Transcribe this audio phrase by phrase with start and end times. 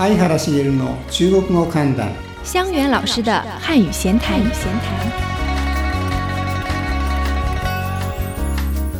[0.00, 2.10] 相原茂の中国語観覧
[2.42, 4.40] 香源老师的汉语闲谈。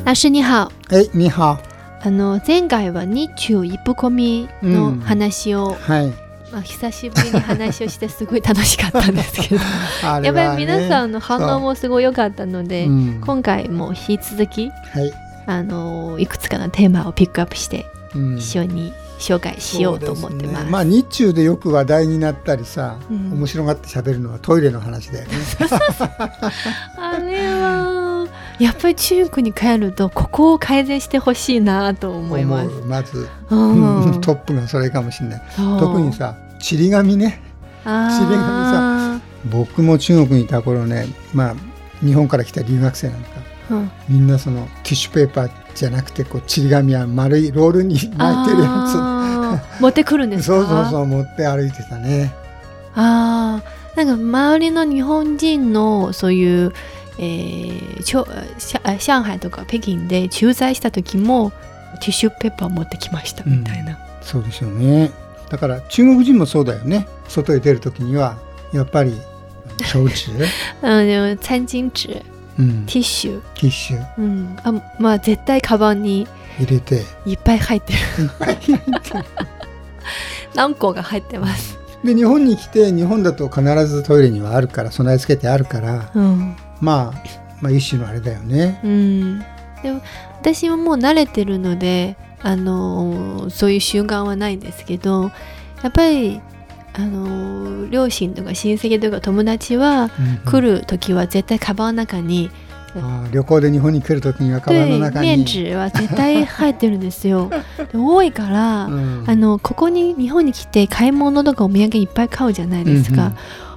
[0.05, 0.71] 老師你好。
[0.91, 1.59] えには
[2.03, 6.09] あの前回は日中一歩込みの話を、はい。
[6.53, 9.61] まあ久しぶりに話をしてすごい楽しかったんですけど、
[10.05, 13.21] あやっぱり皆さんの反応ももすごい良かったので、うん。
[13.25, 15.11] 今回も引き続きはい、
[15.47, 18.37] あのいくつかのテーマをピックアップしてうん。
[18.37, 20.65] 一緒に紹介しようと思ってます。
[20.65, 20.71] ね。
[20.71, 23.33] まあ日中でよく話題になったりさ、うん。
[23.33, 25.35] 面白がって喋るのはトイレの話だよね。
[26.97, 28.27] あれは
[28.59, 32.69] やっぱり中国に帰るとここを改善してほしいなと思います。
[32.69, 32.85] う。
[32.87, 34.21] まず、うん。
[34.21, 35.43] トップがそれかもしれない。
[35.79, 37.43] 特にさちり紙ね。
[37.85, 41.55] あ地理が僕も中国にいた頃ねまあ
[42.05, 43.91] 日本から来た留学生なんかーうん。
[44.09, 49.81] みんなそのティッシュペーパーじゃなくてこうちり紙は丸いロールに巻いてるやあー。
[49.83, 50.57] 持ってくるんでつすか？
[50.57, 52.33] そうそうそう持って歩いてたね。
[52.95, 56.73] ああなんか周りの日本人のそういう、
[57.19, 58.27] えー、ちょ
[58.59, 61.51] しゃ上海とか北京で駐在した時も
[62.01, 65.11] ティッシュペーパー持ってきましたみたいな、そうでしょうね。
[65.51, 67.07] だから中国人もそうだよね。
[67.29, 68.39] 外へ出る時には
[68.73, 69.13] やっぱり
[69.79, 70.11] 手紙、うん、
[71.07, 72.23] でも餐巾紙うん、
[72.87, 74.07] ティッシュ、ティッシュ。
[74.19, 76.27] うん、あまあ絶対カバンに
[76.59, 77.05] 入れて。
[77.27, 77.99] いっぱい入ってる。
[80.55, 86.57] 何個が入ってます、で日本に来て日本だと必ずトイレにはあるから備え付けてあるから、うん。
[86.81, 87.25] まあ、
[87.61, 88.81] まあ一種のあれだよね。
[88.83, 89.39] うん、
[89.83, 90.03] でも
[90.41, 95.31] 私はもう慣れてるので、あのーそういう習慣はないんですけど
[95.83, 96.41] やっぱり、
[96.95, 100.11] あのー両親とか親戚とか友達は
[100.45, 102.51] 来るる時は絶対カバンの中に、
[102.95, 105.27] あー旅行で日本に来る時にはカバンの中に。
[105.27, 107.51] 面紙は絶対入ってるんですよ。
[107.93, 109.25] で多いから、うん。
[109.27, 113.33] あのここに日本に来て買い物とかお土産いっぱい買うじゃないですか。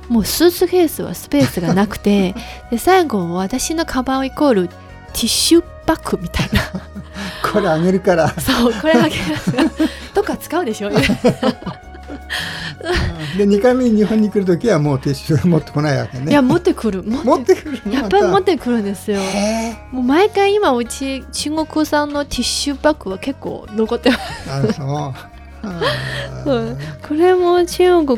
[0.09, 2.35] もうスーツケースはスペースがなくて
[2.69, 6.62] で最後私のカバンイコールティッシュバッグみたいな。
[7.52, 8.29] これあげるから。
[8.40, 9.16] そうこれだけ
[10.13, 10.91] とか使うでしょ？
[13.38, 16.31] で2回目に日本に来る時はもうティッシュ持ってこないわけね。
[16.31, 17.01] いや持ってくる。
[17.03, 17.81] 持持ってくる？
[17.85, 19.19] のやっぱり持っまてくるんですよ。
[19.91, 24.49] もう毎回今うち中国産のティッシュバッグは結構残ってます。
[24.49, 25.13] ー
[25.63, 25.81] あ
[26.43, 26.77] そう。
[27.07, 28.17] これも中国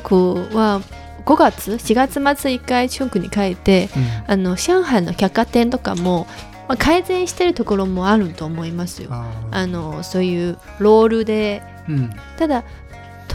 [0.55, 0.81] は
[1.25, 4.31] 5月？4月末一回中国に帰ってうん。
[4.31, 6.25] あの上海の百貨店とかも、
[6.67, 9.09] まあ、改善してるところもあると思いますよ。
[9.11, 11.61] あのそういうロールで。
[11.87, 12.09] うん。
[12.37, 12.63] ただ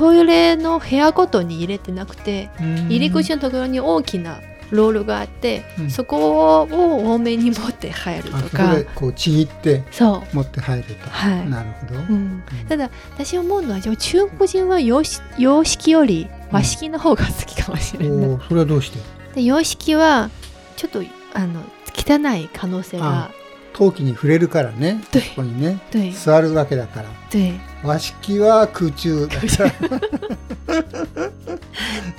[0.00, 2.86] トイレの部屋ごとに入れてなくてうん。
[2.86, 4.40] 入り口のところに大きな
[4.70, 5.90] ロールがあって、うん。
[5.90, 8.74] そこを多めに持って入るとか。
[8.76, 10.34] でこうちぎってそう。
[10.34, 11.50] 持って入ると、はい。
[11.50, 18.98] なるほど、うん、ただ私思うのは中国人は洋式洋式より和式の方が好きかもしれない、おーそれはどうして？
[19.34, 20.30] で洋式は
[20.76, 21.02] ちょっと
[21.34, 21.62] あの
[21.94, 23.30] 汚い可能性が。
[23.72, 25.00] 陶器に触れるからね。
[25.10, 25.80] 对ここにね。
[25.90, 27.08] 对座るわけだから。
[27.30, 29.26] 对和式は空中。
[29.26, 29.44] だか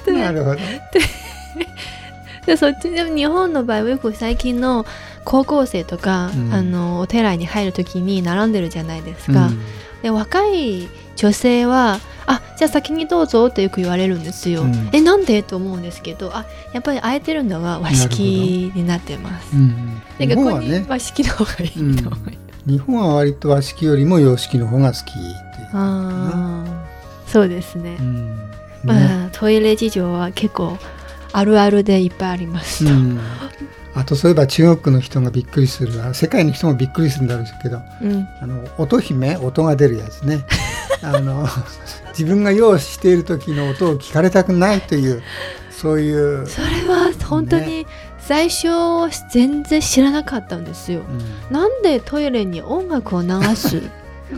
[0.07, 0.57] らなるほど。
[2.45, 4.85] でそっちでも日本の場合はよく最近の
[5.23, 6.53] 高校生とか、うん。
[6.53, 9.59] あのお寺に入る時に並んでるじゃないですか、うん。
[10.01, 14.63] で若い女性は「あじゃあ先にどうぞ」ってよく言われるんですよ。
[14.63, 14.89] うん。
[14.91, 15.43] えなんで？
[15.43, 19.55] と思うんですけどあやっぱり空いてるのは和式になってます。
[19.55, 20.85] うんでここに日本はね。
[20.89, 22.21] 和式の方がいいと思います。
[22.67, 25.11] 日本は割と和式よりも洋式の方が好き
[25.73, 27.97] あーそうですね。
[27.99, 28.03] う。
[28.03, 28.51] ん。
[28.83, 29.05] まね。
[29.27, 30.77] あトイレ事情は結構
[31.31, 32.85] あるあるでいっぱいあります。
[32.85, 32.91] と。
[32.91, 33.19] うん。
[33.93, 38.27] あとそういえば中国の人がびっくりするあ世界の人もびっくりするんだろうけどうん。
[38.41, 40.45] あの音姫音が出るやつね。
[41.03, 41.47] あの
[42.09, 45.23] 自分が用意している時の音を聞かれたくないという
[45.71, 47.87] そういう、それは本当に
[48.19, 48.67] 最初
[49.31, 51.01] 全然知らなかったんですよ。
[51.49, 51.53] うん。
[51.53, 53.81] なんでトイレに音楽を流す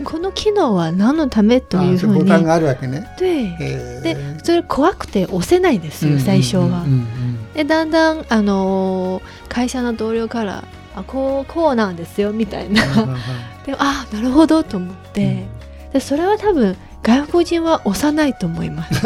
[0.02, 3.06] この機能は何のためというあふううボタンがあるわけね。
[3.18, 6.72] ででそれ怖くて押せないんですよ最初はうん。
[6.72, 10.64] うんでだんだん、あのー会社の同僚から
[10.96, 13.16] あこうこうなんですよみたいなうんうんうん
[13.64, 15.46] であなるほどと思って、
[15.92, 19.00] でそれは多分外国人は押さないと思います。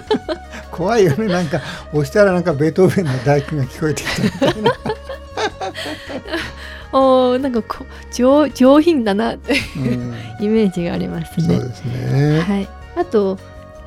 [0.70, 1.60] 怖いよねなんか
[1.92, 4.72] 押したらなんかベートーベンの大工が聞こえてきたみたいな。
[6.92, 11.56] おーなんかこう上上品だなってうんイメージがありますね。
[11.58, 12.40] そうですね。
[12.40, 13.38] はい、あと、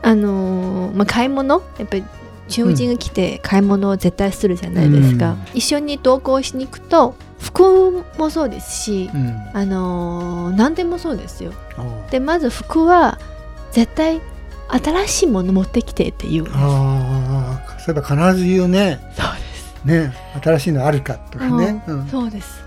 [0.01, 1.61] あのーまあ、買い物？
[1.79, 2.03] やっぱり
[2.47, 9.35] 中国人が来て買い物を絶対するじゃないですか、うん一緒に同行しに行くと服もそうですし、うん。
[9.53, 11.53] あのー何でもそうですよ
[12.11, 13.19] でまず服は
[13.71, 14.21] 絶対
[14.67, 16.55] 新しいもの持ってきてって言うんです。
[16.57, 19.85] ああそういえば必ず言うねそうです。
[19.85, 20.13] ね
[20.43, 22.63] 新しいのあるかとかね、ううんんそうです。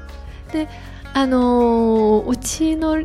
[0.55, 0.69] で、
[1.13, 2.97] あのーうちの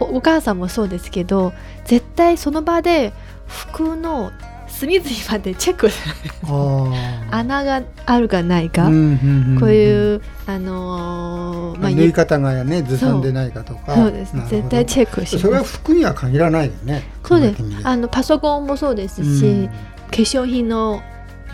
[0.00, 1.52] お母さんもそうですけど、
[1.86, 3.12] 絶対その場で
[3.46, 4.30] 服の
[4.68, 5.88] 隅々までチェック
[7.30, 9.60] 穴があるかないか、うんうんうんうん。
[9.60, 13.94] こういうあのーまあ縫い方がねずさんでないかとか。
[13.94, 14.34] そうです。
[14.48, 15.38] 絶対チェックします。
[15.38, 17.02] それは服には限らないよね。
[17.24, 17.62] そうです。
[17.84, 19.68] あのパソコンもそうですし、
[20.10, 21.00] 化粧品の。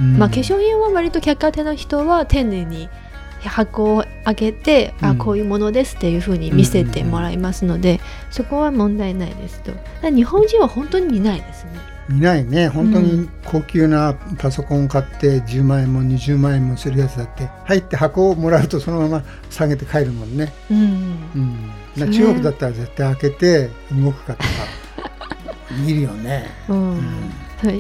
[0.00, 0.18] うん。
[0.18, 2.88] まあ、化粧品は割と百貨店の人は丁寧に
[3.48, 5.08] 箱を開けて、うん。
[5.10, 8.00] あこういうものですっていうふうに見せてもらいますので、
[8.30, 9.72] そこは問題ないですと。
[10.10, 11.72] 日本人は本当に見ないですね。
[12.08, 12.68] 見ないね。
[12.68, 24.48] 本当に高級なパソコンを買って10万円も20万円もするやつだって入って箱をもらうとそのまま下げて帰るもんね、うんうん、中国だったら絶対開けて動くかとか。
[25.86, 27.00] 見るよね、うん、うん。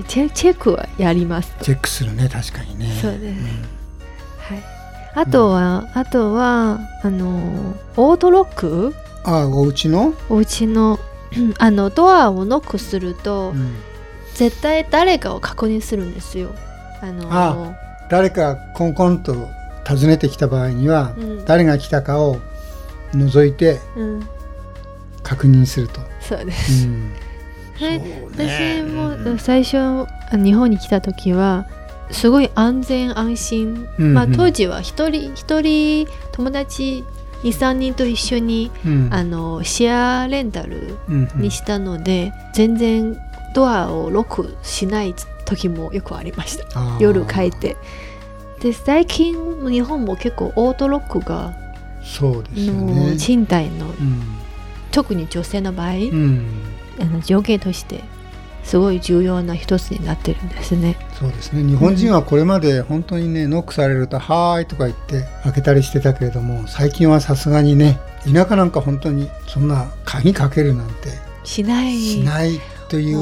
[0.04, 1.64] チェックはやりますと。
[1.66, 2.98] チェックするね確かにね。
[3.02, 3.24] そうです。
[3.24, 3.73] はい
[5.14, 8.94] あとは、あとはあのオートロック？
[9.24, 10.98] ああお家の、お家の
[11.58, 13.74] あのドアをノックすると、うん。
[14.34, 16.50] 絶対誰かを確認するんですよ。
[17.00, 17.74] あのあ
[18.10, 19.48] 誰かコンコンと
[19.86, 21.44] 訪ねてきた場合には、うん。
[21.44, 22.38] 誰が来たかを
[23.12, 24.28] 覗いてうん。
[25.22, 26.86] 確認すると、そうです。
[26.86, 27.12] うん。
[27.76, 27.98] はい。
[28.00, 28.82] そうね。
[28.84, 30.06] 私もうん最初あ
[30.36, 31.66] 日本に来た時は
[32.14, 37.04] すごい安全安心、うんまあ、当時は一人一人友達
[37.42, 39.08] 23人と一緒に、うん。
[39.12, 41.42] あのシェアレンタルうんうん。
[41.42, 43.16] にしたので、全然
[43.54, 45.14] ドアをロックしない
[45.44, 46.64] 時もよくありました。
[46.98, 47.76] 夜帰って。
[48.60, 51.52] で最近日本も結構オートロックが
[52.02, 53.16] そうですね。
[53.18, 54.22] 賃貸のうん。
[54.90, 56.46] 特に女性の場合、うん、
[57.00, 58.04] あの条件として
[58.64, 60.96] すごい重要な一つになってるんですね。
[61.18, 61.62] そうですね。
[61.62, 71.10] 日本人はこれまで本当にねノックされると「はーい」とか言って開けたりしてたけれども最近はさすがにね田舎なんか本当にそんな鍵かけるなんて
[71.44, 71.98] しない。
[71.98, 73.18] しないという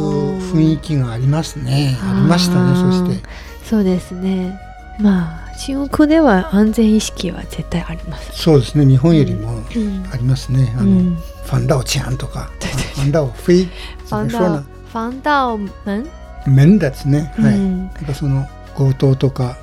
[0.54, 1.98] 雰囲気がありますね。
[2.00, 3.28] ありましたねそして。
[3.64, 4.58] そうですね。
[5.00, 8.42] まあ中国では安全意識は絶対あります。
[8.42, 8.86] そうですね。
[8.86, 10.06] 日本よりもうん。
[10.12, 11.16] ありますね、あのうん。
[11.16, 12.50] ファンダオチャンとか
[12.94, 13.68] ファンダオフィ
[14.08, 16.06] 防そうな盗防盗門、
[16.46, 17.54] 面ですね、はい。
[17.54, 18.46] うん、なんかその
[18.76, 19.56] 強盗とか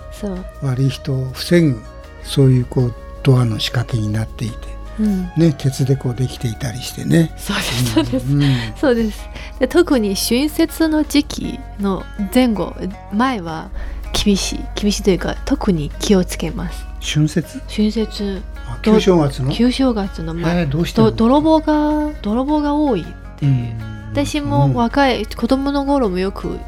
[0.62, 1.82] 悪い人を防ぐ
[2.24, 2.94] そういうこう
[3.24, 4.58] ドアの仕掛けになっていて
[5.00, 7.34] うん、ね鉄でこうできていたりしてね。
[7.38, 8.26] そうですそうです。
[8.28, 8.44] うん
[8.76, 9.30] そうです。
[9.58, 12.04] で特に春節の時期の
[12.34, 12.76] 前後
[13.14, 13.70] 前は
[14.12, 16.86] 厳しい厳しいというか特に気をつけます。
[17.00, 17.62] 春節？
[17.70, 18.42] 春節。
[18.68, 19.54] あ旧正月の？
[19.54, 20.64] 旧正月の前。
[20.64, 23.06] えーどうしてど泥棒が泥棒が多いっ
[23.38, 23.78] ていう、
[24.12, 26.60] 私も若い子供の頃もよく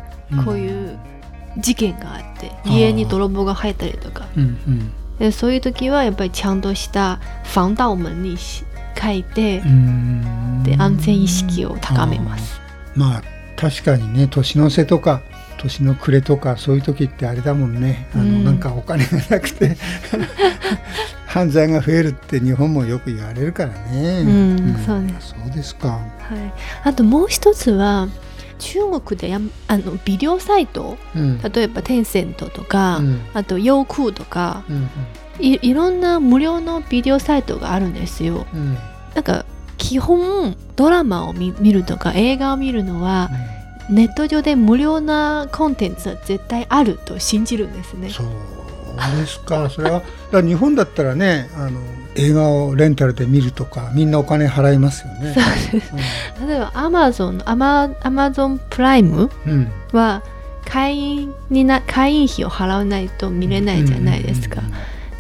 [0.46, 0.98] こういう
[1.58, 4.28] 事件があって、うん家に泥棒が入ったりとか。
[4.38, 4.92] うんうん。
[5.20, 8.64] でそういう時はやっぱりちゃんとした防盗門にし
[9.00, 10.64] 書いてう、ん。
[10.64, 12.60] で安全意識を高めます。
[12.96, 13.24] まあ
[13.56, 15.22] 確かにね年の瀬とか
[15.62, 18.08] 年の暮れとかそういう時ってあれだもんね。
[18.14, 18.44] あの、うん。
[18.44, 19.78] なんかお金がなくて。
[21.32, 24.20] 犯罪が増えるって日本もよく言われるからね。
[24.20, 25.88] うんそうねそうですか。
[25.88, 26.54] はい、
[26.84, 28.10] あともう一つは
[28.60, 31.42] 中国でやあのビデオサイトうん。
[31.42, 33.22] 例えばテンセントとか、うん。
[33.34, 34.90] あとヨークーとかうん
[35.40, 38.46] いいろんな無料のビデオサイトがあるんですよ。
[38.54, 38.78] うん。
[39.16, 39.46] なんか
[39.78, 43.30] 基本ドラマを見見るとか映画を見るのは
[43.92, 48.10] ネット上で無料なコンテンツは絶対あると信じるんですね。
[48.10, 48.28] そう
[49.18, 49.70] ですか。
[49.72, 51.80] それはだ日本だったらねあの
[52.16, 55.34] 映画をレンタルで見るとかみんなお金払いますよね。
[55.34, 55.94] そうです
[56.48, 60.24] 例えばアマゾンアマアマゾンプライムうんうんは
[60.66, 64.62] 会員にな会員費を払わないと見れないじゃないですか。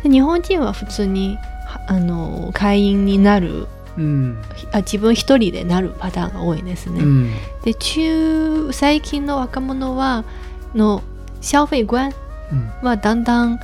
[0.03, 3.67] で日本人は普通にはあの会員になる
[3.98, 4.38] うん。
[4.71, 7.01] あ自分一人でなるパターンが多いですね。
[7.01, 7.31] うん。
[7.63, 10.24] で中最近の若者は
[10.75, 11.03] の
[11.41, 12.13] 消費观
[12.51, 12.88] うん。
[12.88, 13.60] はだんだん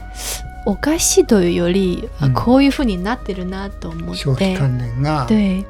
[0.66, 2.34] おかしいというより、あうん。
[2.34, 4.18] こういうふうになってるなと思って。
[4.18, 5.26] 消費関連が。
[5.28, 5.66] で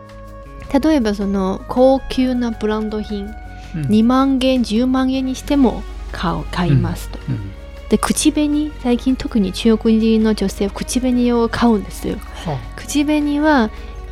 [0.82, 3.34] 例えばその高級なブランド品
[3.76, 3.82] うん。
[3.84, 7.20] 2万円10万円にしても買う買いますと。
[7.30, 7.52] うん。
[7.90, 12.18] で口紅最近特に中国人の女性は口紅を買うんですよ。
[12.46, 13.70] は口紅は、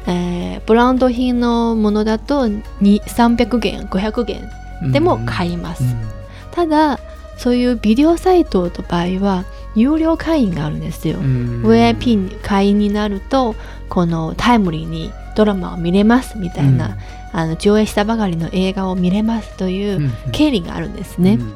[0.07, 4.49] えーブランド品のものだとに300元500元
[4.81, 6.09] あでも買います、うん。
[6.51, 6.99] ただ
[7.37, 9.45] そういうビデオサイトの場合は
[9.75, 11.63] 有料会員があるんですよ、うん。
[11.63, 13.55] VIP 会員になると
[13.89, 16.97] このタイムリーにドラマを見れますみたいな、
[17.33, 21.33] あの上映したばかりの映画を見れますといううん権利があるんですね。
[21.33, 21.53] うん。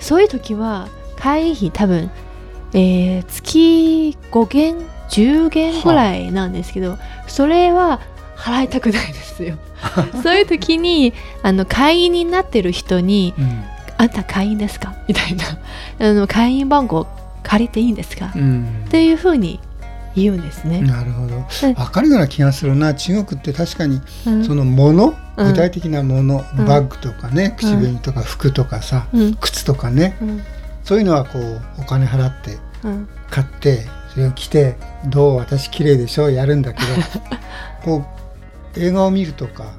[0.00, 2.10] そういう時は会費多分、
[2.72, 4.76] えー月5元
[5.12, 8.00] 10元ぐらいなんですけど、それは
[8.36, 9.56] 払いたくないですよ。
[10.22, 13.64] そういう時にあの会員になってる人にうん
[13.98, 15.44] 「あんた会員ですか?」みたいな。
[16.00, 17.06] あの会員番号
[17.42, 18.84] 借りていいんですか、うん。
[18.86, 19.60] っていうふうに
[20.14, 20.80] 言うんですね。
[20.80, 21.36] なるほど。
[21.36, 21.74] うん。
[21.74, 22.94] わかるような気がするな。
[22.94, 24.44] 中国って確かにうん。
[24.44, 25.48] そのもの、うん。
[25.48, 26.64] 具体的なもの、うん。
[26.64, 29.34] バッグとかね口紅とか服とかさ、うん。
[29.34, 30.16] 靴とかね。
[30.22, 30.42] うん。
[30.84, 33.08] そういうのはこうお金払ってうん。
[33.30, 34.76] 買ってそれを着て
[35.06, 36.86] 「どう私綺麗でしょ」やるんだけど
[37.84, 38.04] こ
[38.76, 39.72] う映画を見るとか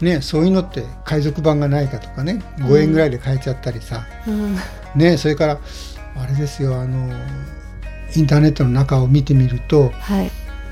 [0.00, 4.56] ねそういうのって海賊版がないかとかね5円ぐらいで買えちゃったりさ、うん。
[4.94, 5.58] ねそれから
[6.16, 7.08] あれですよあの
[8.14, 10.30] インターネットの中を見てみるとはい。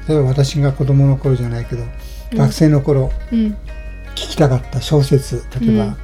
[0.08, 1.82] 例えば私が子供の頃じゃないけど、
[2.32, 2.38] うん。
[2.38, 3.38] 学生の頃うん。
[3.38, 3.56] 聞
[4.14, 5.96] きたかった小説例えば、うん。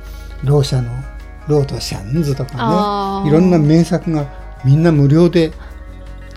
[0.45, 0.91] ろう者の
[1.47, 4.27] 「ローとシャンズ」とかねいろんな名作が
[4.65, 5.53] みんな無料で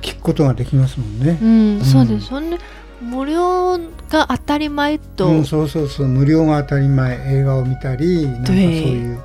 [0.04, 1.40] 聞くことができますもんね。
[1.42, 1.84] うん、ん。
[1.84, 2.28] そうです。
[2.28, 2.58] そんな
[3.02, 3.78] 無料
[4.10, 6.08] が当たり前と、うん、そうそうそう。
[6.08, 7.20] 無料が当たり前。
[7.40, 9.20] 映画を見たりなんかそう对いう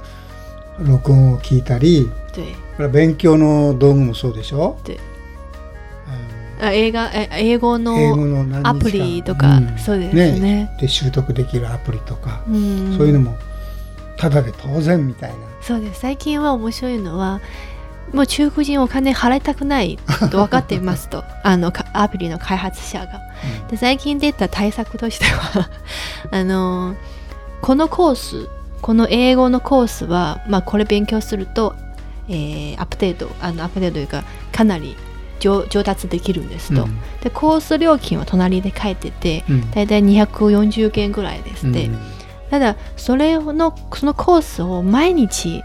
[0.81, 2.11] 録音を聞いたり。
[2.93, 5.01] 勉強の道具もそうでしょ、对
[6.61, 6.65] うん。
[6.65, 7.97] あ映画え英語の
[8.63, 9.77] アプリとか、ん。
[9.79, 10.71] そうですね。
[10.81, 13.37] で習得できるアプリとか、うん、そういうのも
[14.17, 15.37] ただで当然みたいな。
[15.61, 16.01] そうです。
[16.01, 17.41] 最近は面白いのは。
[18.13, 19.99] もう中国人お金払いたくない
[20.31, 21.25] と分かっていますと。
[21.43, 23.21] あのかアプリの開発者が。
[23.71, 25.69] で最近出た対策としては
[26.33, 26.95] あの
[27.61, 28.49] このコース
[28.83, 31.75] この英語のコースは、まあ、これ勉強すると、
[32.29, 34.97] えーアップデートあのアップデートというかかなり
[35.41, 36.99] 上上達できるんですと、うん。
[37.23, 39.71] でコース料金は隣で書いててうん。
[39.71, 41.99] だいたい240元ぐらいですって、うん。
[42.51, 45.63] ただそれのそのコースを毎日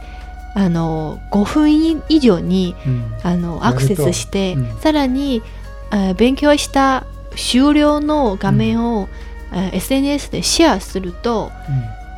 [0.55, 3.13] あの5分以上にうん。
[3.23, 4.77] あのアクセスして、うん。
[4.79, 5.41] さらに
[5.89, 7.05] あ勉強した
[7.35, 9.09] 終了の画面を、
[9.51, 11.51] あ SNS でシェアすると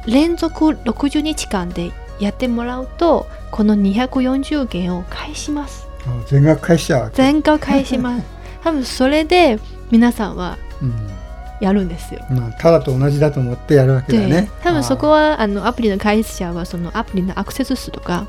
[0.08, 5.88] 連続60日間でやってもらうとこの240元を返します。
[6.28, 7.12] 全額返しちゃう。
[7.14, 8.24] 全額返します。
[8.64, 9.60] 多分それで
[9.92, 11.15] 皆さんはうん
[11.60, 12.22] やるんですよ。
[12.30, 14.50] まあ、ただと同じだと思ってやるわけだでね。
[14.64, 18.28] 多分そこはあのアプリの開発者はそのアプリのアクセス数とか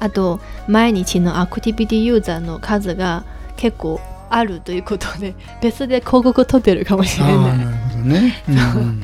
[0.00, 3.24] あと毎日のアクティビティユーザーの数が
[3.56, 7.36] 結構あるということで 別で広告取ってるかもしれない。
[7.36, 8.42] なるほどね。
[8.48, 8.52] う。
[8.52, 9.02] んうんうん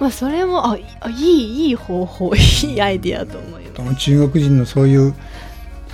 [0.00, 2.38] まあそれもあいあいいいい方法 い
[2.74, 3.96] いアイディアと思います。
[3.96, 5.14] 中国人のそういう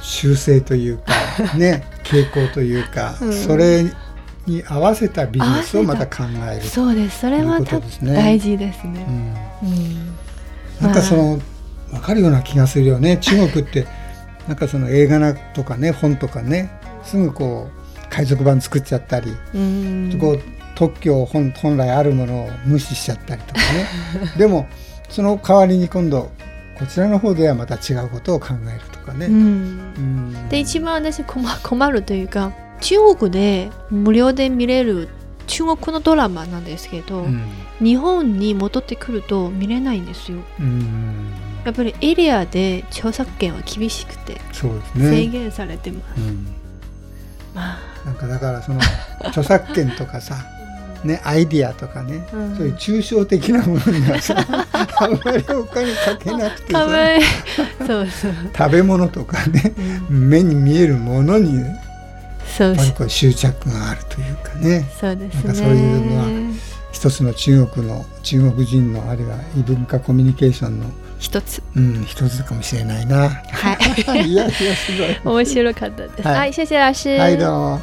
[0.01, 1.13] 習性というか
[1.57, 3.33] ね 傾向というか、うん。
[3.33, 3.85] それ
[4.51, 6.63] に合わせたビジネスをまた考える。
[6.63, 7.21] そうです。
[7.21, 7.67] それはね。
[8.03, 9.07] 大事ですね。
[9.63, 9.69] うん。
[9.69, 10.17] うん。
[10.81, 11.41] なんかその
[11.91, 13.17] 分かるような気がするよね。
[13.19, 13.87] 中国って
[14.49, 16.71] なんかその映画なとかね本とかね
[17.05, 20.19] すぐこう海賊版作っちゃったり、うん。
[20.21, 20.41] こう
[20.75, 23.87] 特許本本来あるものを無視しちゃったりとかね。
[24.37, 24.69] でも
[25.09, 26.31] その代わりに今度
[26.79, 29.27] こちらの方ではまた違うことを考えるとかね。
[29.27, 29.35] うん。
[29.35, 29.39] う
[30.01, 30.49] ん。
[30.49, 35.09] で一番私困困るというか中国で無料で見れる
[35.51, 37.43] 中国のドラマなんですけど、うん。
[37.81, 40.39] 日本に戻ってくると見れないんですよ。
[40.61, 41.33] うん。
[41.65, 44.41] やっぱりエリアで著作権は厳しくて。
[44.97, 46.47] 制限されてます、うん。
[47.53, 47.79] まあ。
[48.07, 48.81] なんかだからその
[49.25, 50.37] 著作権とかさ、
[51.05, 52.57] ね、アイディアとかね、うん。
[52.57, 54.37] そういう抽象的なものにはさ
[55.01, 56.87] あんまりお金かけなくてさ
[58.57, 59.75] 食べ物とかね
[60.11, 60.29] うん。
[60.29, 61.90] 目に見えるものにや
[62.57, 64.91] そうっぱりこう執着があるというかね。
[65.01, 65.43] そうですね。
[65.45, 66.55] なんかそういうのは
[66.93, 70.87] 一つの中国の中国人のあるいは異文化コミュニケーションの、
[71.19, 71.63] 一つ。
[71.77, 73.29] うん、一つかもしれないな。
[73.29, 73.77] は
[74.25, 74.29] い。
[74.29, 74.63] いやいやす
[74.99, 75.37] ごい。
[75.39, 76.29] 面白かったです。
[76.29, 76.37] はい。
[76.39, 77.81] はい、谢謝老師はいどうも。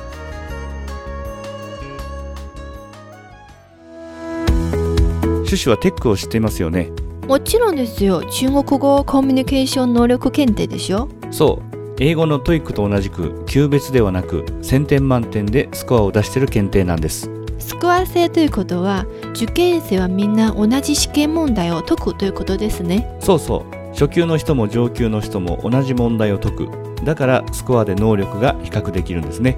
[5.46, 6.92] シュシュはテックを知っていますよね。
[7.26, 8.22] もちろんですよ。
[8.30, 11.08] 中国語コミュニケーション能力検定でしょ？
[11.32, 11.67] そう
[12.00, 17.32] 英語の TOEIC と同じく級別ではなく1000点満点でスコアを出している検定なんです。
[17.58, 23.18] スコア制ということは受験生はみんな同じ試験問題を解くということですね。
[23.20, 23.78] そうそう。
[23.94, 26.70] 初級の人も上級の人も同じ問題を解く。
[27.04, 29.58] だからスコアで能力が比較できるんですね。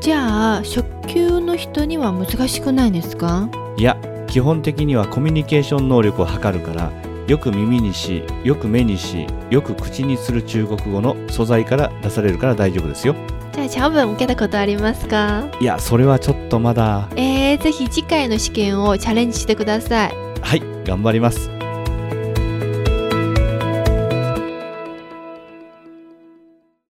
[0.00, 3.48] じゃあ初級の人には難しくないですか？
[3.76, 6.90] いや基本的にはコミュニケーション能力を測るから
[7.28, 13.14] よく耳にしよく目にしよく口にする中国語の素材から出されるから大丈夫ですよ。
[13.52, 15.46] じゃあチャオ文受けたことありますか？
[15.60, 17.08] いやそれはちょっとまだ。
[17.16, 20.14] えー、ぜひ次回の試験をチャレンジしてください。
[20.40, 21.50] はい頑張ります